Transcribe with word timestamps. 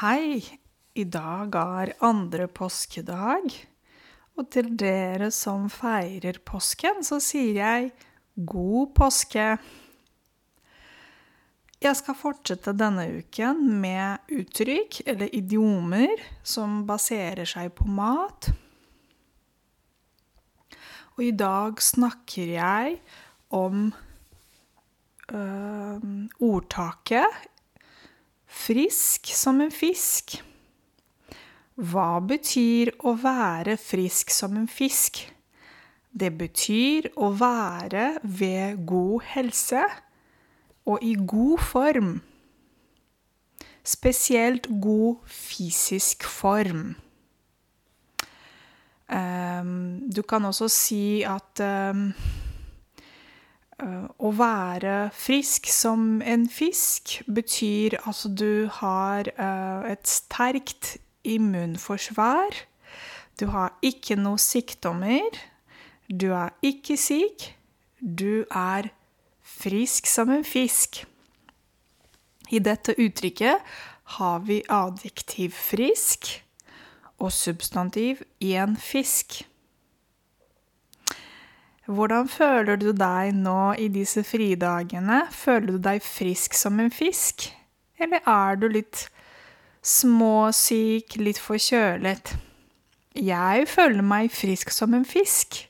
Hei, 0.00 0.40
i 0.96 1.02
dag 1.04 1.52
er 1.60 1.90
andre 2.08 2.46
påskedag, 2.48 3.50
og 4.40 4.46
til 4.48 4.70
dere 4.80 5.26
som 5.28 5.66
feirer 5.68 6.38
påsken, 6.40 7.02
så 7.04 7.18
sier 7.20 7.58
jeg 7.58 7.90
god 8.48 8.94
påske. 8.96 9.44
Jeg 11.84 11.98
skal 12.00 12.16
fortsette 12.16 12.72
denne 12.80 13.04
uken 13.18 13.60
med 13.82 14.32
uttrykk 14.38 15.02
eller 15.04 15.36
idiomer 15.36 16.16
som 16.40 16.80
baserer 16.88 17.44
seg 17.52 17.68
på 17.76 17.84
mat. 17.84 18.48
Og 21.18 21.26
i 21.28 21.34
dag 21.44 21.76
snakker 21.76 22.56
jeg 22.56 22.96
om 23.52 23.90
øh, 25.28 26.10
ordtaket 26.40 27.50
'frisk 28.50 29.30
som 29.34 29.60
en 29.60 29.70
fisk'. 29.70 30.42
Hva 31.80 32.20
betyr 32.20 32.90
å 33.06 33.14
være 33.16 33.76
frisk 33.80 34.30
som 34.34 34.56
en 34.56 34.68
fisk? 34.68 35.22
Det 36.12 36.32
betyr 36.36 37.06
å 37.16 37.30
være 37.38 38.18
ved 38.22 38.82
god 38.86 39.22
helse 39.32 39.84
og 40.84 40.98
i 41.06 41.14
god 41.14 41.62
form. 41.62 42.10
Spesielt 43.86 44.66
god 44.82 45.22
fysisk 45.26 46.26
form. 46.26 46.96
Um, 49.10 50.10
du 50.10 50.22
kan 50.22 50.44
også 50.44 50.68
si 50.68 51.22
at 51.26 51.62
uh, 51.64 51.96
å 54.18 54.30
være 54.36 55.10
frisk 55.16 55.68
som 55.72 56.20
en 56.26 56.46
fisk 56.50 57.20
betyr 57.28 57.96
altså 58.04 58.28
du 58.28 58.68
har 58.80 59.30
uh, 59.38 59.86
et 59.90 60.08
sterkt 60.08 60.96
immunforsvar. 61.24 62.56
Du 63.40 63.46
har 63.52 63.76
ikke 63.82 64.18
noen 64.20 64.40
sykdommer. 64.40 65.38
Du 66.10 66.32
er 66.34 66.52
ikke 66.62 66.96
syk. 67.00 67.50
Du 68.00 68.44
er 68.50 68.90
frisk 69.42 70.06
som 70.06 70.30
en 70.32 70.44
fisk. 70.44 71.04
I 72.50 72.58
dette 72.58 72.96
uttrykket 72.98 73.62
har 74.18 74.38
vi 74.42 74.62
adjektiv 74.68 75.54
'frisk' 75.54 76.42
og 77.18 77.32
substantiv 77.32 78.22
'en 78.40 78.76
fisk'. 78.76 79.44
Hvordan 81.90 82.28
føler 82.30 82.76
du 82.78 82.92
deg 82.94 83.32
nå 83.34 83.72
i 83.74 83.88
disse 83.90 84.22
fridagene? 84.22 85.24
Føler 85.34 85.74
du 85.74 85.78
deg 85.82 86.04
frisk 86.06 86.54
som 86.54 86.78
en 86.78 86.92
fisk? 86.94 87.48
Eller 87.98 88.22
er 88.30 88.60
du 88.60 88.68
litt 88.70 89.08
småsyk, 89.82 91.16
litt 91.18 91.40
forkjølet? 91.42 92.36
Jeg 93.18 93.66
føler 93.66 94.06
meg 94.06 94.30
frisk 94.30 94.70
som 94.70 94.94
en 94.94 95.08
fisk. 95.08 95.64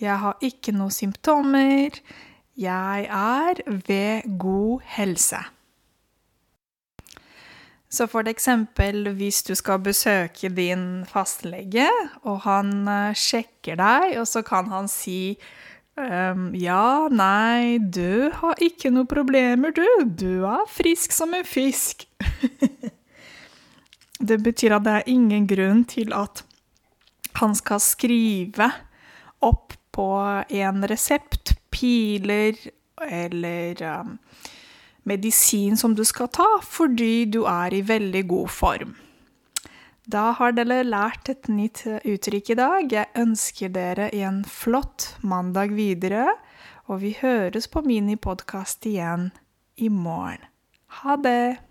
Jeg 0.00 0.20
har 0.20 0.36
ikke 0.44 0.76
noen 0.76 0.92
symptomer. 0.92 1.96
Jeg 2.60 3.08
er 3.08 3.64
ved 3.88 4.28
god 4.36 4.84
helse. 4.98 5.40
Så 7.90 8.06
for 8.06 8.28
eksempel 8.30 9.08
hvis 9.18 9.42
du 9.42 9.56
skal 9.58 9.80
besøke 9.82 10.48
din 10.54 11.02
fastlege, 11.10 11.88
og 12.22 12.44
han 12.44 12.86
sjekker 13.18 13.80
deg, 13.80 14.14
og 14.20 14.28
så 14.30 14.44
kan 14.46 14.70
han 14.70 14.86
si 14.90 15.34
um, 15.98 16.50
Ja, 16.54 17.08
nei, 17.10 17.78
du 17.82 18.30
har 18.38 18.62
ikke 18.62 18.92
noen 18.94 19.10
problemer, 19.10 19.74
du. 19.74 19.86
Du 20.06 20.46
er 20.46 20.70
frisk 20.70 21.14
som 21.16 21.34
en 21.34 21.46
fisk. 21.46 22.06
det 24.28 24.38
betyr 24.44 24.76
at 24.78 24.86
det 24.86 24.94
er 25.00 25.10
ingen 25.10 25.50
grunn 25.50 25.82
til 25.90 26.14
at 26.14 26.44
han 27.40 27.54
skal 27.58 27.82
skrive 27.82 28.70
opp 29.42 29.74
på 29.90 30.06
en 30.62 30.86
resept 30.86 31.56
piler 31.74 32.54
eller 33.00 33.82
um, 34.00 34.16
medisin 35.08 35.76
som 35.76 35.94
du 35.96 36.04
skal 36.04 36.28
ta, 36.32 36.48
fordi 36.62 37.26
du 37.30 37.44
er 37.48 37.74
i 37.74 37.82
veldig 37.86 38.24
god 38.28 38.52
form. 38.52 38.94
Da 40.10 40.30
har 40.34 40.54
dere 40.56 40.82
lært 40.82 41.28
et 41.30 41.48
nytt 41.52 41.84
uttrykk 41.86 42.50
i 42.50 42.58
dag. 42.58 42.92
Jeg 42.92 43.12
ønsker 43.20 43.70
dere 43.70 44.08
en 44.16 44.42
flott 44.44 45.14
mandag 45.22 45.76
videre, 45.76 46.26
og 46.90 47.02
vi 47.04 47.14
høres 47.20 47.68
på 47.70 47.84
minipodkast 47.86 48.88
igjen 48.90 49.30
i 49.78 49.88
morgen. 49.88 50.42
Ha 51.00 51.14
det! 51.16 51.69